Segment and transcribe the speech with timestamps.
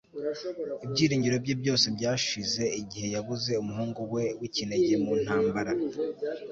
[0.85, 5.71] ibyiringiro bye byose byashize igihe yabuze umuhungu we w'ikinege mu ntambara